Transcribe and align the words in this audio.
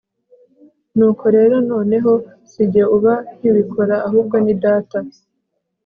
nuko 0.97 1.25
rero 1.35 1.55
noneho 1.71 2.11
si 2.51 2.63
jye 2.71 2.83
uba 2.95 3.13
nkibikora 3.37 3.95
ahubwo 4.07 4.35
ni 4.43 4.53
data 4.63 4.97